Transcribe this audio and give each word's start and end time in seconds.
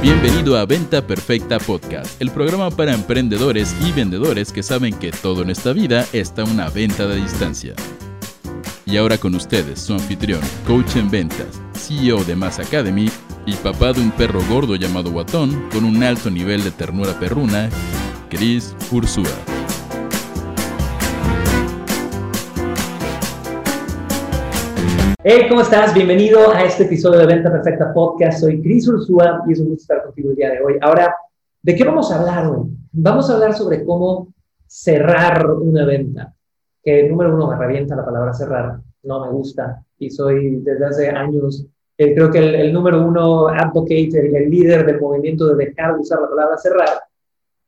Bienvenido 0.00 0.56
a 0.56 0.64
Venta 0.64 1.04
Perfecta 1.04 1.58
Podcast, 1.58 2.22
el 2.22 2.30
programa 2.30 2.70
para 2.70 2.94
emprendedores 2.94 3.74
y 3.84 3.90
vendedores 3.90 4.52
que 4.52 4.62
saben 4.62 4.96
que 4.96 5.10
todo 5.10 5.42
en 5.42 5.50
esta 5.50 5.72
vida 5.72 6.06
está 6.12 6.44
una 6.44 6.70
venta 6.70 7.08
de 7.08 7.16
distancia. 7.16 7.74
Y 8.86 8.96
ahora 8.96 9.18
con 9.18 9.34
ustedes, 9.34 9.80
su 9.80 9.94
anfitrión, 9.94 10.40
coach 10.68 10.94
en 10.94 11.10
ventas, 11.10 11.60
CEO 11.74 12.22
de 12.22 12.36
Mass 12.36 12.60
Academy 12.60 13.10
y 13.44 13.54
papá 13.54 13.92
de 13.92 14.00
un 14.00 14.12
perro 14.12 14.40
gordo 14.48 14.76
llamado 14.76 15.10
Guatón 15.10 15.68
con 15.72 15.82
un 15.82 16.00
alto 16.04 16.30
nivel 16.30 16.62
de 16.62 16.70
ternura 16.70 17.18
perruna, 17.18 17.68
Chris 18.30 18.76
Ursúa. 18.92 19.57
Hey, 25.30 25.44
¿cómo 25.46 25.60
estás? 25.60 25.92
Bienvenido 25.92 26.54
a 26.54 26.64
este 26.64 26.84
episodio 26.84 27.18
de 27.18 27.26
Venta 27.26 27.52
Perfecta 27.52 27.92
Podcast. 27.92 28.40
Soy 28.40 28.62
Chris 28.62 28.88
Ursúa 28.88 29.42
y 29.46 29.52
es 29.52 29.60
un 29.60 29.68
gusto 29.68 29.82
estar 29.82 30.02
contigo 30.02 30.30
el 30.30 30.36
día 30.36 30.52
de 30.52 30.62
hoy. 30.62 30.78
Ahora, 30.80 31.14
¿de 31.60 31.76
qué 31.76 31.84
vamos 31.84 32.10
a 32.10 32.18
hablar 32.18 32.46
hoy? 32.46 32.70
Vamos 32.92 33.28
a 33.28 33.34
hablar 33.34 33.52
sobre 33.52 33.84
cómo 33.84 34.32
cerrar 34.66 35.50
una 35.50 35.84
venta. 35.84 36.34
Que 36.82 37.06
número 37.10 37.34
uno 37.34 37.46
me 37.46 37.58
revienta 37.58 37.94
la 37.94 38.06
palabra 38.06 38.32
cerrar, 38.32 38.80
no 39.02 39.26
me 39.26 39.30
gusta 39.30 39.84
y 39.98 40.08
soy 40.08 40.62
desde 40.62 40.86
hace 40.86 41.10
años, 41.10 41.66
eh, 41.98 42.14
creo 42.14 42.30
que 42.30 42.38
el, 42.38 42.72
número 42.72 43.06
uno 43.06 43.48
advocate, 43.48 44.08
el, 44.14 44.34
el 44.34 44.50
líder 44.50 44.86
del 44.86 44.98
movimiento 44.98 45.46
de 45.48 45.66
dejar 45.66 45.92
de 45.94 46.00
usar 46.00 46.22
la 46.22 46.30
palabra 46.30 46.56
cerrar. 46.56 47.02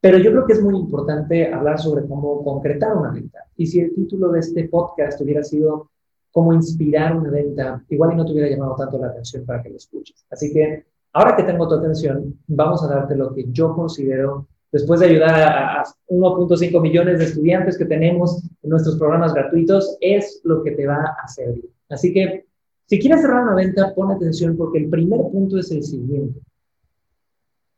Pero 0.01 0.17
yo 0.17 0.31
creo 0.31 0.47
que 0.47 0.55
es 0.55 0.63
muy 0.63 0.77
importante 0.77 1.53
hablar 1.53 1.79
sobre 1.79 2.09
cómo 2.09 2.43
concretar 2.43 2.97
una 2.97 3.11
venta. 3.11 3.41
Y 3.55 3.67
si 3.67 3.81
el 3.81 3.95
título 3.95 4.31
de 4.31 4.41
este 4.41 4.67
podcast 4.67 5.21
hubiera 5.21 5.45
sido 5.45 5.91
cómo 6.31 6.53
inspirar 6.53 7.17
una 7.17 7.31
venta, 7.31 7.83
igual 7.89 8.13
y 8.13 8.17
no 8.17 8.25
te 8.25 8.33
hubiera 8.33 8.49
llamado 8.49 8.77
tanto 8.77 8.99
la 8.99 9.09
atención 9.09 9.45
para 9.45 9.63
que 9.63 9.71
lo 9.71 9.77
escuches. 9.77 10.25
Así 10.31 10.53
que 10.53 10.85
ahora 11.13 11.37
que 11.37 11.43
tengo 11.43 11.69
tu 11.69 11.75
atención, 11.75 12.39
vamos 12.47 12.83
a 12.85 12.89
darte 12.89 13.17
lo 13.17 13.35
que 13.35 13.47
yo 13.51 13.75
considero, 13.75 14.47
después 14.71 15.01
de 15.01 15.07
ayudar 15.07 15.35
a, 15.35 15.85
1.5 16.09 16.81
millones 16.81 17.19
de 17.19 17.25
estudiantes 17.25 17.77
que 17.77 17.85
tenemos 17.85 18.43
en 18.63 18.71
nuestros 18.71 18.97
programas 18.97 19.35
gratuitos, 19.35 19.97
es 20.01 20.41
lo 20.45 20.63
que 20.63 20.73
te 20.73 20.87
va 20.87 21.17
a 21.23 21.29
servir. 21.29 21.69
Así 21.89 22.13
que 22.13 22.47
si 22.87 22.99
quieres 22.99 23.21
cerrar 23.21 23.45
una 23.45 23.55
venta, 23.55 23.95
pon 23.95 24.11
atención 24.11 24.57
porque 24.57 24.79
el 24.79 24.89
primer 24.89 25.21
punto 25.31 25.59
es 25.59 25.71
el 25.71 25.83
siguiente. 25.83 26.41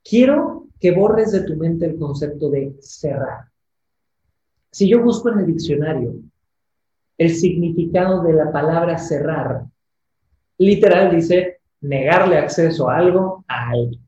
Quiero 0.03 0.67
que 0.81 0.91
borres 0.91 1.33
de 1.33 1.43
tu 1.43 1.55
mente 1.57 1.87
el 1.87 1.99
concepto 1.99 2.51
de 2.51 2.75
cerrar. 2.81 3.45
Si 4.71 4.89
yo 4.89 5.03
busco 5.03 5.29
en 5.29 5.41
el 5.41 5.47
diccionario 5.47 6.15
el 7.23 7.31
significado 7.31 8.23
de 8.23 8.33
la 8.33 8.51
palabra 8.51 8.99
cerrar. 8.99 9.65
Literal 10.59 11.15
dice 11.15 11.61
negarle 11.81 12.37
acceso 12.37 12.89
a 12.89 12.97
algo 12.97 13.45
a 13.47 13.71
alguien. 13.71 14.01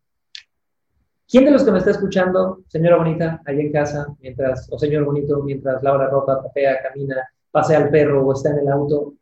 ¿Quién 1.28 1.44
de 1.44 1.52
los 1.52 1.64
que 1.64 1.72
me 1.72 1.78
está 1.78 1.92
escuchando, 1.92 2.62
señora 2.68 2.96
bonita, 2.96 3.40
allá 3.44 3.60
en 3.60 3.72
casa, 3.72 4.06
mientras, 4.20 4.68
o 4.70 4.78
señor 4.78 5.04
bonito, 5.04 5.42
mientras 5.42 5.82
Laura 5.82 6.08
ropa, 6.08 6.42
papea, 6.42 6.82
camina, 6.82 7.16
pasea 7.50 7.78
al 7.78 7.90
perro 7.90 8.26
o 8.26 8.32
está 8.32 8.50
en 8.50 8.58
el 8.58 8.68
auto, 8.68 9.14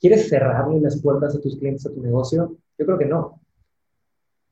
¿quieres 0.00 0.28
cerrarle 0.28 0.80
las 0.80 1.00
puertas 1.00 1.34
a 1.34 1.40
tus 1.40 1.56
clientes, 1.56 1.86
a 1.86 1.92
tu 1.92 2.02
negocio? 2.02 2.56
Yo 2.78 2.86
creo 2.86 2.98
que 2.98 3.06
no. 3.06 3.40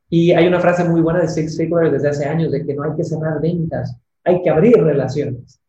Y 0.09 0.33
hay 0.33 0.47
una 0.47 0.59
frase 0.59 0.85
muy 0.85 1.01
buena 1.01 1.21
de 1.21 1.29
Six 1.29 1.57
Figure 1.57 1.91
desde 1.91 2.09
hace 2.09 2.25
años 2.25 2.51
de 2.51 2.65
que 2.65 2.75
no 2.75 2.83
hay 2.83 2.97
que 2.97 3.05
cerrar 3.05 3.41
ventas, 3.41 3.97
hay 4.25 4.43
que 4.43 4.51
abrir 4.51 4.77
relaciones. 4.83 5.61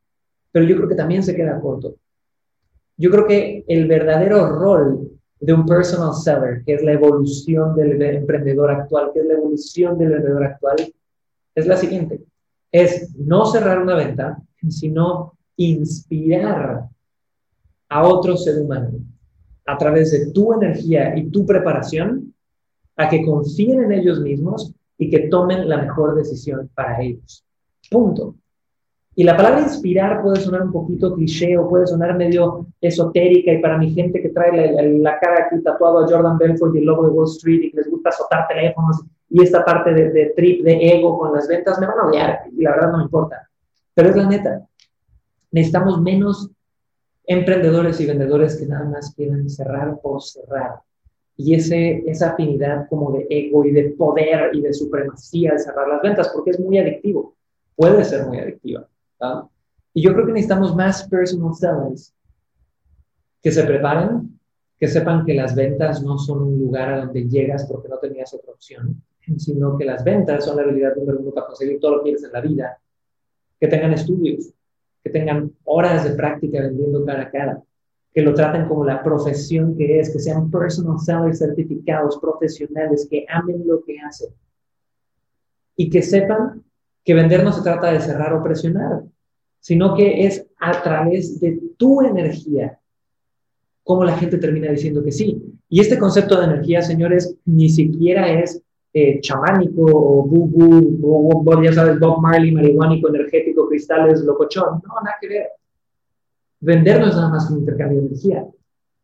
Pero 0.51 0.65
yo 0.65 0.75
creo 0.77 0.89
que 0.89 0.95
también 0.95 1.23
se 1.23 1.35
queda 1.35 1.59
corto. 1.59 1.95
Yo 3.01 3.09
creo 3.09 3.25
que 3.25 3.65
el 3.67 3.87
verdadero 3.87 4.47
rol 4.59 5.09
de 5.39 5.53
un 5.53 5.65
personal 5.65 6.13
seller, 6.13 6.63
que 6.63 6.75
es 6.75 6.83
la 6.83 6.91
evolución 6.91 7.75
del 7.75 7.99
emprendedor 7.99 8.69
actual, 8.69 9.09
que 9.11 9.21
es 9.21 9.25
la 9.25 9.33
evolución 9.33 9.97
del 9.97 10.09
vendedor 10.09 10.43
actual, 10.43 10.75
es 11.55 11.65
la 11.65 11.77
siguiente. 11.77 12.21
Es 12.71 13.09
no 13.17 13.47
cerrar 13.47 13.81
una 13.81 13.95
venta, 13.95 14.37
sino 14.69 15.33
inspirar 15.55 16.89
a 17.89 18.07
otro 18.07 18.37
ser 18.37 18.61
humano 18.61 18.91
a 19.65 19.77
través 19.79 20.11
de 20.11 20.31
tu 20.31 20.53
energía 20.53 21.17
y 21.17 21.27
tu 21.31 21.43
preparación 21.43 22.35
a 22.97 23.09
que 23.09 23.25
confíen 23.25 23.81
en 23.85 23.93
ellos 23.93 24.19
mismos 24.19 24.75
y 24.99 25.09
que 25.09 25.27
tomen 25.27 25.67
la 25.67 25.81
mejor 25.81 26.13
decisión 26.13 26.69
para 26.75 27.01
ellos. 27.01 27.43
Punto. 27.89 28.35
Y 29.13 29.23
la 29.23 29.35
palabra 29.35 29.61
inspirar 29.61 30.21
puede 30.21 30.39
sonar 30.39 30.63
un 30.63 30.71
poquito 30.71 31.13
cliché 31.13 31.57
o 31.57 31.67
puede 31.67 31.85
sonar 31.85 32.15
medio 32.15 32.67
esotérica 32.79 33.51
y 33.51 33.61
para 33.61 33.77
mi 33.77 33.93
gente 33.93 34.21
que 34.21 34.29
trae 34.29 34.51
la, 34.71 35.19
cara 35.19 35.45
aquí 35.45 35.61
tatuado 35.61 35.99
a 35.99 36.07
Jordan 36.07 36.37
Belfort 36.37 36.73
y 36.75 36.79
el 36.79 36.85
logo 36.85 37.03
de 37.03 37.09
Wall 37.09 37.27
Street 37.27 37.61
y 37.63 37.71
que 37.71 37.77
les 37.77 37.89
gusta 37.89 38.09
azotar 38.09 38.47
teléfonos 38.47 39.01
y 39.29 39.43
esta 39.43 39.65
parte 39.65 39.93
de, 39.93 40.11
de 40.11 40.33
trip, 40.35 40.63
de 40.63 40.95
ego 40.95 41.17
con 41.17 41.33
las 41.33 41.47
ventas, 41.47 41.79
me 41.79 41.87
van 41.87 41.99
a 41.99 42.07
odiar 42.07 42.39
y 42.51 42.61
la 42.61 42.71
verdad 42.71 42.91
no 42.91 42.97
me 42.99 43.03
importa. 43.03 43.49
Pero 43.93 44.09
es 44.09 44.15
la 44.15 44.27
neta. 44.27 44.67
Necesitamos 45.51 46.01
menos 46.01 46.49
emprendedores 47.25 47.99
y 47.99 48.05
vendedores 48.05 48.57
que 48.57 48.65
nada 48.65 48.85
más 48.85 49.13
quieren 49.15 49.49
cerrar 49.49 49.99
por 50.01 50.21
cerrar. 50.21 50.79
Y 51.37 51.55
ese, 51.55 52.03
esa 52.07 52.31
afinidad 52.31 52.87
como 52.89 53.11
de 53.11 53.25
ego 53.29 53.65
y 53.65 53.71
de 53.71 53.83
poder 53.91 54.51
y 54.53 54.61
de 54.61 54.73
supremacía 54.73 55.53
de 55.53 55.59
cerrar 55.59 55.87
las 55.87 56.01
ventas, 56.01 56.29
porque 56.29 56.51
es 56.51 56.59
muy 56.59 56.77
adictivo, 56.77 57.35
puede 57.75 58.03
ser 58.03 58.25
muy 58.27 58.39
adictiva. 58.39 58.87
Y 59.93 60.01
yo 60.01 60.13
creo 60.13 60.25
que 60.25 60.33
necesitamos 60.33 60.75
más 60.75 61.07
personal 61.07 61.53
sellers 61.53 62.13
que 63.41 63.51
se 63.51 63.63
preparen, 63.63 64.39
que 64.79 64.87
sepan 64.87 65.25
que 65.25 65.33
las 65.33 65.55
ventas 65.55 66.01
no 66.03 66.17
son 66.17 66.43
un 66.43 66.59
lugar 66.59 66.93
a 66.93 67.05
donde 67.05 67.27
llegas 67.27 67.65
porque 67.65 67.89
no 67.89 67.97
tenías 67.97 68.33
otra 68.33 68.53
opción, 68.53 69.01
sino 69.37 69.77
que 69.77 69.85
las 69.85 70.03
ventas 70.03 70.45
son 70.45 70.57
la 70.57 70.63
habilidad 70.63 70.95
número 70.95 71.19
uno 71.19 71.31
para 71.31 71.47
conseguir 71.47 71.79
todo 71.79 71.91
lo 71.91 71.97
que 71.99 72.03
quieres 72.03 72.23
en 72.23 72.31
la 72.31 72.41
vida, 72.41 72.79
que 73.59 73.67
tengan 73.67 73.93
estudios, 73.93 74.51
que 75.03 75.09
tengan 75.09 75.51
horas 75.65 76.03
de 76.03 76.11
práctica 76.11 76.61
vendiendo 76.61 77.05
cara 77.05 77.23
a 77.23 77.31
cara, 77.31 77.63
que 78.13 78.21
lo 78.21 78.33
traten 78.33 78.67
como 78.67 78.83
la 78.85 79.03
profesión 79.03 79.75
que 79.75 79.99
es, 79.99 80.11
que 80.11 80.19
sean 80.19 80.49
personal 80.49 80.99
sellers 80.99 81.39
certificados, 81.39 82.17
profesionales, 82.19 83.07
que 83.09 83.25
amen 83.29 83.63
lo 83.65 83.83
que 83.83 83.99
hacen 83.99 84.29
y 85.75 85.89
que 85.89 86.01
sepan 86.01 86.63
que 87.03 87.13
vender 87.13 87.43
no 87.43 87.51
se 87.51 87.63
trata 87.63 87.91
de 87.91 87.99
cerrar 87.99 88.33
o 88.33 88.43
presionar, 88.43 89.03
sino 89.59 89.95
que 89.95 90.25
es 90.25 90.47
a 90.59 90.81
través 90.81 91.39
de 91.39 91.59
tu 91.77 92.01
energía 92.01 92.77
como 93.83 94.03
la 94.03 94.17
gente 94.17 94.37
termina 94.37 94.71
diciendo 94.71 95.03
que 95.03 95.11
sí. 95.11 95.41
Y 95.69 95.79
este 95.79 95.97
concepto 95.97 96.37
de 96.39 96.45
energía, 96.45 96.81
señores, 96.81 97.35
ni 97.45 97.69
siquiera 97.69 98.31
es 98.31 98.61
eh, 98.93 99.19
chamánico 99.21 99.83
o 99.83 100.23
bubu, 100.23 100.99
o, 101.03 101.63
ya 101.63 101.73
sabes, 101.73 101.99
Bob 101.99 102.21
Marley, 102.21 102.51
marihuánico, 102.51 103.09
energético, 103.09 103.67
cristales, 103.67 104.21
locochón. 104.21 104.81
No, 104.87 104.95
nada 105.03 105.15
que 105.19 105.27
ver. 105.27 105.47
Vender 106.59 106.99
no 106.99 107.07
es 107.07 107.15
nada 107.15 107.29
más 107.29 107.49
un 107.49 107.59
intercambio 107.59 108.01
de 108.01 108.07
energía. 108.07 108.45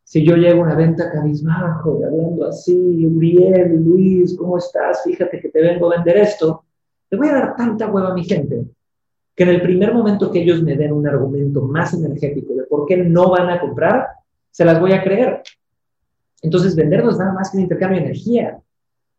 Si 0.04 0.24
yo 0.24 0.36
llego 0.36 0.62
a 0.62 0.68
una 0.68 0.76
venta 0.76 1.12
cabizbajo, 1.12 2.00
hablando 2.06 2.48
así, 2.48 3.06
Uriel, 3.06 3.84
Luis, 3.84 4.38
¿cómo 4.38 4.58
estás? 4.58 5.04
Fíjate 5.04 5.40
que 5.40 5.50
te 5.50 5.62
vengo 5.62 5.92
a 5.92 5.96
vender 5.96 6.18
esto 6.18 6.64
le 7.10 7.18
voy 7.18 7.28
a 7.30 7.34
dar 7.34 7.56
tanta 7.56 7.88
hueva 7.88 8.10
a 8.10 8.14
mi 8.14 8.24
gente 8.24 8.66
que 9.38 9.44
en 9.44 9.50
el 9.50 9.62
primer 9.62 9.94
momento 9.94 10.32
que 10.32 10.42
ellos 10.42 10.64
me 10.64 10.76
den 10.76 10.92
un 10.92 11.08
argumento 11.08 11.62
más 11.62 11.94
energético 11.94 12.56
de 12.56 12.64
por 12.64 12.88
qué 12.88 12.98
no 12.98 13.30
van 13.30 13.52
a 13.52 13.60
comprar, 13.60 14.08
se 14.50 14.66
las 14.66 14.80
voy 14.80 14.94
a 14.94 15.04
creer. 15.04 15.44
Entonces, 16.42 16.76
vender 16.76 17.04
no 17.04 17.12
es 17.12 17.20
nada 17.20 17.34
más 17.34 17.52
que 17.52 17.58
un 17.58 17.64
intercambio 17.64 18.00
de 18.00 18.06
energía. 18.06 18.60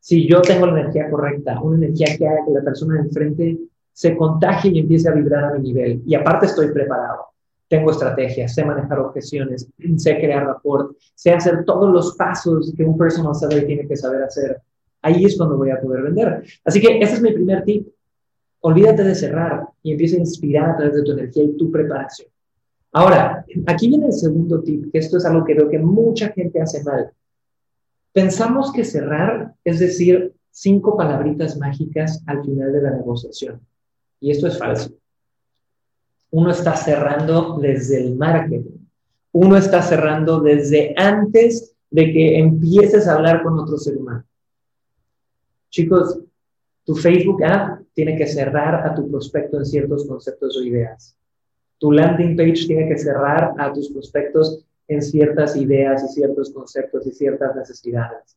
Si 0.00 0.28
yo 0.28 0.42
tengo 0.42 0.66
la 0.66 0.80
energía 0.80 1.08
correcta, 1.08 1.60
una 1.60 1.76
energía 1.76 2.16
que 2.16 2.26
haga 2.26 2.44
que 2.44 2.52
la 2.52 2.62
persona 2.62 2.94
de 2.94 3.00
enfrente 3.02 3.58
se 3.92 4.16
contagie 4.16 4.72
y 4.72 4.80
empiece 4.80 5.08
a 5.08 5.12
vibrar 5.12 5.44
a 5.44 5.54
mi 5.54 5.60
nivel, 5.60 6.02
y 6.04 6.16
aparte 6.16 6.46
estoy 6.46 6.72
preparado, 6.72 7.26
tengo 7.68 7.92
estrategias, 7.92 8.52
sé 8.54 8.64
manejar 8.64 8.98
objeciones, 8.98 9.68
sé 9.98 10.16
crear 10.16 10.46
rapport, 10.46 10.96
sé 11.14 11.30
hacer 11.30 11.64
todos 11.64 11.92
los 11.92 12.16
pasos 12.16 12.74
que 12.76 12.82
un 12.82 12.98
personal 12.98 13.36
seller 13.36 13.66
tiene 13.66 13.86
que 13.86 13.96
saber 13.96 14.24
hacer 14.24 14.60
Ahí 15.02 15.24
es 15.24 15.36
cuando 15.36 15.56
voy 15.56 15.70
a 15.70 15.80
poder 15.80 16.02
vender. 16.02 16.42
Así 16.64 16.80
que 16.80 16.98
ese 16.98 17.14
es 17.14 17.22
mi 17.22 17.32
primer 17.32 17.64
tip. 17.64 17.88
Olvídate 18.60 19.04
de 19.04 19.14
cerrar 19.14 19.68
y 19.82 19.92
empieza 19.92 20.16
a 20.16 20.20
inspirar 20.20 20.70
a 20.70 20.76
través 20.76 20.96
de 20.96 21.02
tu 21.02 21.12
energía 21.12 21.44
y 21.44 21.56
tu 21.56 21.70
preparación. 21.70 22.28
Ahora, 22.92 23.44
aquí 23.66 23.88
viene 23.88 24.06
el 24.06 24.12
segundo 24.12 24.60
tip, 24.62 24.90
que 24.90 24.98
esto 24.98 25.18
es 25.18 25.24
algo 25.24 25.44
que 25.44 25.54
creo 25.54 25.68
que 25.68 25.78
mucha 25.78 26.30
gente 26.30 26.60
hace 26.60 26.82
mal. 26.82 27.10
Pensamos 28.12 28.72
que 28.72 28.84
cerrar 28.84 29.54
es 29.62 29.78
decir 29.78 30.32
cinco 30.50 30.96
palabritas 30.96 31.56
mágicas 31.56 32.22
al 32.26 32.42
final 32.42 32.72
de 32.72 32.82
la 32.82 32.90
negociación. 32.90 33.60
Y 34.20 34.32
esto 34.32 34.48
es 34.48 34.58
falso. 34.58 34.90
Uno 36.30 36.50
está 36.50 36.74
cerrando 36.76 37.58
desde 37.60 38.00
el 38.00 38.16
marketing. 38.16 38.78
Uno 39.32 39.56
está 39.56 39.82
cerrando 39.82 40.40
desde 40.40 40.94
antes 40.96 41.76
de 41.90 42.12
que 42.12 42.38
empieces 42.38 43.06
a 43.06 43.14
hablar 43.14 43.42
con 43.42 43.58
otro 43.58 43.78
ser 43.78 43.96
humano. 43.96 44.24
Chicos, 45.70 46.18
tu 46.84 46.94
Facebook 46.94 47.42
app 47.44 47.82
tiene 47.92 48.16
que 48.16 48.26
cerrar 48.26 48.86
a 48.86 48.94
tu 48.94 49.10
prospecto 49.10 49.58
en 49.58 49.66
ciertos 49.66 50.06
conceptos 50.06 50.56
o 50.56 50.62
ideas. 50.62 51.16
Tu 51.78 51.92
landing 51.92 52.36
page 52.36 52.66
tiene 52.66 52.88
que 52.88 52.98
cerrar 52.98 53.54
a 53.58 53.72
tus 53.72 53.90
prospectos 53.90 54.64
en 54.88 55.02
ciertas 55.02 55.54
ideas 55.56 56.02
y 56.04 56.08
ciertos 56.08 56.50
conceptos 56.50 57.06
y 57.06 57.12
ciertas 57.12 57.54
necesidades. 57.54 58.36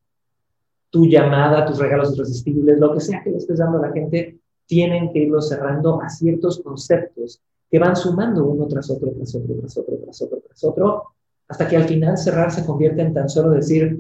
tu 0.89 1.06
llamada, 1.06 1.66
tus 1.66 1.80
regalos 1.80 2.13
irresistibles, 2.13 2.78
lo 2.78 2.94
que 2.94 3.00
sea 3.00 3.24
que 3.24 3.31
le 3.31 3.38
estés 3.38 3.60
dando 3.60 3.78
a 3.78 3.88
la 3.88 3.94
gente, 3.94 4.38
tienen 4.66 5.12
que 5.12 5.19
irlo 5.19 5.42
cerrando 5.42 6.01
a 6.01 6.10
ciertos 6.10 6.62
conceptos 6.62 7.42
que 7.69 7.80
van 7.80 7.95
sumando 7.95 8.45
uno 8.45 8.68
tras 8.68 8.89
otro, 8.89 9.10
tras 9.12 9.33
otro, 9.33 9.56
tras 9.56 9.78
otro, 9.78 9.98
tras 10.04 10.22
otro, 10.22 10.42
tras 10.45 10.63
otro, 10.66 11.04
hasta 11.48 11.68
que 11.68 11.78
al 11.78 11.86
final 11.86 12.18
cerrar 12.18 12.51
se 12.51 12.66
convierte 12.66 13.01
en 13.01 13.13
tan 13.13 13.30
solo 13.30 13.51
decir, 13.51 14.00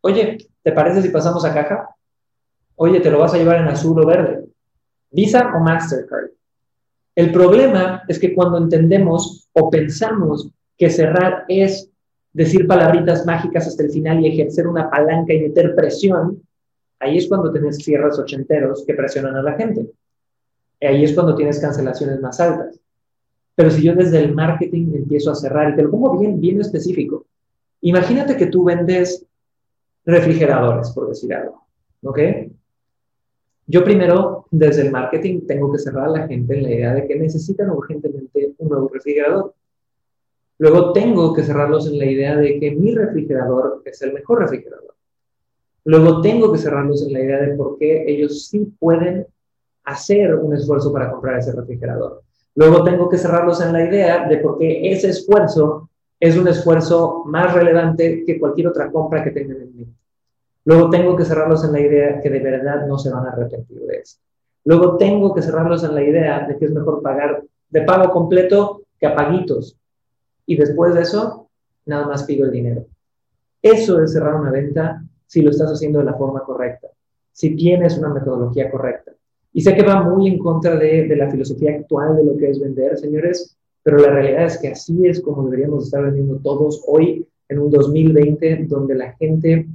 oye, 0.00 0.38
¿te 0.62 0.72
parece 0.72 1.02
si 1.02 1.10
pasamos 1.10 1.44
a 1.44 1.54
caja? 1.54 1.94
Oye, 2.84 2.98
¿te 2.98 3.12
lo 3.12 3.20
vas 3.20 3.32
a 3.32 3.38
llevar 3.38 3.60
en 3.60 3.68
azul 3.68 3.96
o 4.02 4.04
verde? 4.04 4.44
Visa 5.12 5.52
o 5.54 5.60
Mastercard. 5.60 6.30
El 7.14 7.30
problema 7.30 8.02
es 8.08 8.18
que 8.18 8.34
cuando 8.34 8.58
entendemos 8.58 9.48
o 9.52 9.70
pensamos 9.70 10.50
que 10.76 10.90
cerrar 10.90 11.44
es 11.46 11.88
decir 12.32 12.66
palabritas 12.66 13.24
mágicas 13.24 13.68
hasta 13.68 13.84
el 13.84 13.92
final 13.92 14.18
y 14.18 14.32
ejercer 14.32 14.66
una 14.66 14.90
palanca 14.90 15.32
y 15.32 15.42
meter 15.42 15.76
presión, 15.76 16.42
ahí 16.98 17.18
es 17.18 17.28
cuando 17.28 17.52
tienes 17.52 17.76
cierres 17.76 18.18
ochenteros 18.18 18.82
que 18.84 18.94
presionan 18.94 19.36
a 19.36 19.42
la 19.42 19.52
gente. 19.52 19.88
Ahí 20.80 21.04
es 21.04 21.12
cuando 21.12 21.36
tienes 21.36 21.60
cancelaciones 21.60 22.20
más 22.20 22.40
altas. 22.40 22.80
Pero 23.54 23.70
si 23.70 23.84
yo 23.84 23.94
desde 23.94 24.18
el 24.18 24.34
marketing 24.34 24.92
empiezo 24.92 25.30
a 25.30 25.36
cerrar, 25.36 25.72
y 25.72 25.76
te 25.76 25.84
lo 25.84 25.90
pongo 25.92 26.18
bien, 26.18 26.40
bien 26.40 26.60
específico, 26.60 27.26
imagínate 27.82 28.36
que 28.36 28.46
tú 28.46 28.64
vendes 28.64 29.24
refrigeradores, 30.04 30.90
por 30.90 31.08
decir 31.10 31.32
algo, 31.32 31.64
¿ok? 32.02 32.18
Yo 33.66 33.84
primero, 33.84 34.46
desde 34.50 34.82
el 34.82 34.90
marketing, 34.90 35.46
tengo 35.46 35.72
que 35.72 35.78
cerrar 35.78 36.06
a 36.06 36.10
la 36.10 36.26
gente 36.26 36.56
en 36.56 36.62
la 36.64 36.70
idea 36.70 36.94
de 36.94 37.06
que 37.06 37.16
necesitan 37.16 37.70
urgentemente 37.70 38.54
un 38.58 38.68
nuevo 38.68 38.88
refrigerador. 38.88 39.54
Luego 40.58 40.92
tengo 40.92 41.32
que 41.32 41.42
cerrarlos 41.42 41.86
en 41.86 41.98
la 41.98 42.06
idea 42.06 42.36
de 42.36 42.58
que 42.58 42.70
mi 42.72 42.94
refrigerador 42.94 43.82
es 43.84 44.02
el 44.02 44.12
mejor 44.12 44.40
refrigerador. 44.40 44.94
Luego 45.84 46.20
tengo 46.20 46.52
que 46.52 46.58
cerrarlos 46.58 47.06
en 47.06 47.12
la 47.12 47.20
idea 47.20 47.40
de 47.40 47.56
por 47.56 47.78
qué 47.78 48.04
ellos 48.06 48.46
sí 48.46 48.72
pueden 48.78 49.26
hacer 49.84 50.34
un 50.34 50.54
esfuerzo 50.54 50.92
para 50.92 51.10
comprar 51.10 51.38
ese 51.38 51.52
refrigerador. 51.52 52.22
Luego 52.54 52.84
tengo 52.84 53.08
que 53.08 53.18
cerrarlos 53.18 53.60
en 53.60 53.72
la 53.72 53.84
idea 53.84 54.28
de 54.28 54.38
por 54.38 54.58
qué 54.58 54.92
ese 54.92 55.08
esfuerzo 55.08 55.88
es 56.20 56.36
un 56.36 56.46
esfuerzo 56.46 57.24
más 57.26 57.52
relevante 57.52 58.22
que 58.24 58.38
cualquier 58.38 58.68
otra 58.68 58.90
compra 58.92 59.24
que 59.24 59.32
tengan 59.32 59.62
en 59.62 59.76
mente. 59.76 60.01
Luego 60.64 60.90
tengo 60.90 61.16
que 61.16 61.24
cerrarlos 61.24 61.64
en 61.64 61.72
la 61.72 61.80
idea 61.80 62.20
que 62.20 62.30
de 62.30 62.40
verdad 62.40 62.86
no 62.86 62.98
se 62.98 63.10
van 63.10 63.26
a 63.26 63.30
arrepentir 63.30 63.80
de 63.80 63.96
eso. 63.96 64.18
Luego 64.64 64.96
tengo 64.96 65.34
que 65.34 65.42
cerrarlos 65.42 65.82
en 65.82 65.94
la 65.94 66.02
idea 66.02 66.46
de 66.46 66.56
que 66.56 66.66
es 66.66 66.70
mejor 66.70 67.02
pagar 67.02 67.42
de 67.70 67.82
pago 67.82 68.12
completo 68.12 68.82
que 68.98 69.06
a 69.06 69.14
paguitos. 69.14 69.76
Y 70.46 70.56
después 70.56 70.94
de 70.94 71.02
eso, 71.02 71.48
nada 71.86 72.06
más 72.06 72.24
pido 72.24 72.44
el 72.44 72.52
dinero. 72.52 72.86
Eso 73.60 74.02
es 74.02 74.12
cerrar 74.12 74.36
una 74.36 74.50
venta 74.50 75.02
si 75.26 75.42
lo 75.42 75.50
estás 75.50 75.70
haciendo 75.70 75.98
de 75.98 76.04
la 76.04 76.14
forma 76.14 76.40
correcta, 76.44 76.88
si 77.32 77.56
tienes 77.56 77.96
una 77.98 78.10
metodología 78.10 78.70
correcta. 78.70 79.12
Y 79.52 79.62
sé 79.62 79.74
que 79.74 79.82
va 79.82 80.02
muy 80.02 80.28
en 80.28 80.38
contra 80.38 80.76
de, 80.76 81.06
de, 81.08 81.16
la 81.16 81.30
filosofía 81.30 81.72
actual 81.72 82.16
de 82.16 82.24
lo 82.24 82.36
que 82.36 82.50
es 82.50 82.60
vender, 82.60 82.96
señores, 82.98 83.56
pero 83.82 83.98
la 83.98 84.10
realidad 84.10 84.46
es 84.46 84.58
que 84.58 84.68
así 84.68 85.06
es 85.06 85.20
como 85.20 85.44
deberíamos 85.44 85.84
estar 85.84 86.02
vendiendo 86.02 86.36
todos 86.36 86.82
hoy 86.86 87.26
en 87.48 87.58
un 87.58 87.70
2020 87.70 88.66
donde 88.68 88.94
la 88.94 89.12
gente 89.12 89.68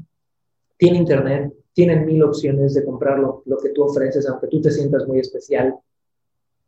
tiene 0.77 0.97
internet, 0.97 1.53
tiene 1.73 2.05
mil 2.05 2.23
opciones 2.23 2.73
de 2.73 2.85
comprar 2.85 3.19
lo, 3.19 3.43
lo 3.45 3.57
que 3.57 3.69
tú 3.69 3.83
ofreces, 3.83 4.27
aunque 4.27 4.47
tú 4.47 4.61
te 4.61 4.71
sientas 4.71 5.07
muy 5.07 5.19
especial. 5.19 5.75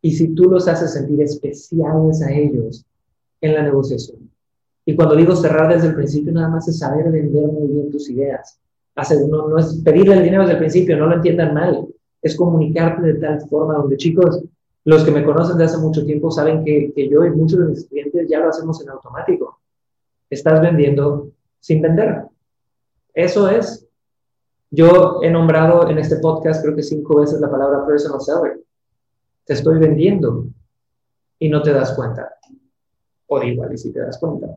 Y 0.02 0.12
si 0.12 0.34
tú 0.34 0.44
los 0.44 0.66
haces 0.68 0.92
sentir 0.92 1.20
especiales 1.22 2.22
a 2.22 2.32
ellos 2.32 2.84
en 3.40 3.54
la 3.54 3.62
negociación. 3.62 4.30
Y 4.84 4.96
cuando 4.96 5.16
digo 5.16 5.36
cerrar 5.36 5.72
desde 5.72 5.88
el 5.88 5.94
principio, 5.94 6.32
nada 6.32 6.48
más 6.48 6.66
es 6.68 6.78
saber 6.78 7.10
vender 7.10 7.46
muy 7.46 7.68
bien 7.68 7.90
tus 7.90 8.08
ideas. 8.08 8.58
Hace, 8.94 9.26
no, 9.28 9.48
no 9.48 9.58
es 9.58 9.80
pedirle 9.84 10.14
el 10.14 10.22
dinero 10.24 10.42
desde 10.42 10.54
el 10.54 10.58
principio, 10.58 10.96
no 10.96 11.06
lo 11.06 11.16
entiendan 11.16 11.54
mal 11.54 11.86
es 12.22 12.36
comunicarte 12.36 13.02
de 13.02 13.14
tal 13.14 13.40
forma 13.48 13.74
donde 13.74 13.96
chicos, 13.96 14.42
los 14.84 15.04
que 15.04 15.10
me 15.10 15.24
conocen 15.24 15.58
de 15.58 15.64
hace 15.64 15.78
mucho 15.78 16.04
tiempo 16.04 16.30
saben 16.30 16.64
que, 16.64 16.92
que 16.94 17.08
yo 17.08 17.24
y 17.24 17.30
muchos 17.30 17.58
de 17.58 17.66
mis 17.66 17.86
clientes 17.86 18.28
ya 18.28 18.40
lo 18.40 18.48
hacemos 18.48 18.80
en 18.82 18.90
automático. 18.90 19.60
Estás 20.28 20.60
vendiendo 20.60 21.30
sin 21.58 21.82
vender. 21.82 22.24
Eso 23.14 23.48
es. 23.48 23.86
Yo 24.70 25.20
he 25.22 25.30
nombrado 25.30 25.88
en 25.88 25.98
este 25.98 26.16
podcast 26.16 26.62
creo 26.62 26.76
que 26.76 26.82
cinco 26.82 27.20
veces 27.20 27.40
la 27.40 27.50
palabra 27.50 27.86
personal 27.86 28.20
seller. 28.20 28.60
Te 29.44 29.54
estoy 29.54 29.78
vendiendo 29.78 30.46
y 31.38 31.48
no 31.48 31.62
te 31.62 31.72
das 31.72 31.92
cuenta. 31.92 32.34
O 33.26 33.42
igual 33.42 33.74
y 33.74 33.78
si 33.78 33.92
te 33.92 34.00
das 34.00 34.18
cuenta. 34.18 34.56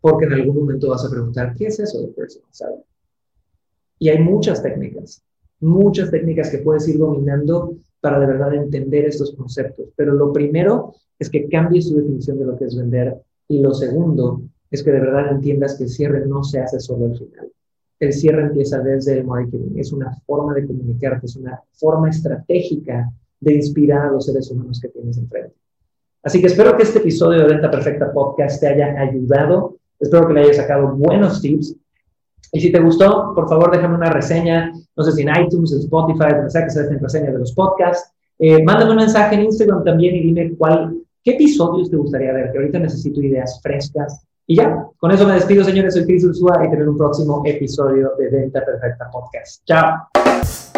Porque 0.00 0.26
en 0.26 0.32
algún 0.32 0.56
momento 0.56 0.90
vas 0.90 1.04
a 1.04 1.10
preguntar, 1.10 1.54
¿qué 1.56 1.66
es 1.66 1.78
eso 1.78 2.00
de 2.00 2.08
personal 2.08 2.48
seller? 2.52 2.84
Y 4.00 4.08
hay 4.08 4.18
muchas 4.18 4.62
técnicas 4.62 5.22
muchas 5.60 6.10
técnicas 6.10 6.50
que 6.50 6.58
puedes 6.58 6.88
ir 6.88 6.98
dominando 6.98 7.76
para 8.00 8.20
de 8.20 8.26
verdad 8.26 8.54
entender 8.54 9.06
estos 9.06 9.34
conceptos. 9.34 9.88
Pero 9.96 10.14
lo 10.14 10.32
primero 10.32 10.94
es 11.18 11.28
que 11.28 11.48
cambies 11.48 11.88
tu 11.88 11.96
definición 11.96 12.38
de 12.38 12.44
lo 12.44 12.56
que 12.56 12.66
es 12.66 12.76
vender 12.76 13.16
y 13.48 13.60
lo 13.60 13.74
segundo 13.74 14.42
es 14.70 14.82
que 14.82 14.92
de 14.92 15.00
verdad 15.00 15.32
entiendas 15.32 15.76
que 15.76 15.84
el 15.84 15.90
cierre 15.90 16.26
no 16.26 16.44
se 16.44 16.60
hace 16.60 16.78
solo 16.78 17.06
al 17.06 17.18
final. 17.18 17.50
El 18.00 18.12
cierre 18.12 18.42
empieza 18.42 18.78
desde 18.78 19.18
el 19.18 19.24
marketing, 19.24 19.76
es 19.76 19.92
una 19.92 20.12
forma 20.26 20.54
de 20.54 20.66
comunicarte, 20.66 21.26
es 21.26 21.36
una 21.36 21.60
forma 21.72 22.10
estratégica 22.10 23.10
de 23.40 23.54
inspirar 23.54 24.06
a 24.06 24.12
los 24.12 24.26
seres 24.26 24.50
humanos 24.50 24.80
que 24.80 24.88
tienes 24.88 25.18
enfrente. 25.18 25.54
Así 26.22 26.40
que 26.40 26.46
espero 26.46 26.76
que 26.76 26.82
este 26.82 26.98
episodio 26.98 27.40
de 27.40 27.54
Venta 27.54 27.70
Perfecta 27.70 28.12
Podcast 28.12 28.60
te 28.60 28.68
haya 28.68 29.00
ayudado. 29.00 29.76
Espero 29.98 30.26
que 30.26 30.34
le 30.34 30.40
hayas 30.42 30.56
sacado 30.56 30.94
buenos 30.94 31.40
tips 31.40 31.74
y 32.52 32.60
si 32.60 32.72
te 32.72 32.80
gustó, 32.80 33.32
por 33.34 33.48
favor, 33.48 33.70
déjame 33.70 33.96
una 33.96 34.10
reseña, 34.10 34.72
no 34.96 35.04
sé 35.04 35.12
si 35.12 35.22
en 35.22 35.28
iTunes, 35.28 35.72
en 35.72 35.80
Spotify, 35.80 36.34
donde 36.34 36.50
sea 36.50 36.64
que 36.64 36.70
se 36.70 36.98
reseñas 36.98 37.32
de 37.32 37.38
los 37.38 37.52
podcasts. 37.52 38.10
Eh, 38.38 38.62
mándame 38.62 38.92
un 38.92 38.98
mensaje 38.98 39.34
en 39.34 39.42
Instagram 39.42 39.84
también 39.84 40.14
y 40.14 40.22
dime 40.22 40.54
cuál, 40.56 40.96
qué 41.22 41.32
episodios 41.32 41.90
te 41.90 41.96
gustaría 41.96 42.32
ver, 42.32 42.50
que 42.50 42.58
ahorita 42.58 42.78
necesito 42.78 43.20
ideas 43.20 43.60
frescas. 43.62 44.24
Y 44.50 44.56
ya, 44.56 44.82
con 44.96 45.10
eso 45.10 45.26
me 45.26 45.34
despido, 45.34 45.62
señores. 45.62 45.92
Soy 45.92 46.06
Chris 46.06 46.24
Ursúa 46.24 46.64
y 46.66 46.70
tener 46.70 46.88
un 46.88 46.96
próximo 46.96 47.42
episodio 47.44 48.12
de 48.18 48.30
Venta 48.30 48.64
Perfecta 48.64 49.10
Podcast. 49.10 49.62
Chao. 49.66 50.77